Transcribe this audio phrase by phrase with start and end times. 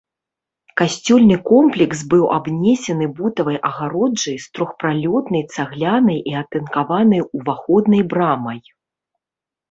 [0.79, 8.59] Касцёльны комплекс быў абнесены бутавай агароджай з трохпралётнай цаглянай і атынкаванай уваходнай брамай.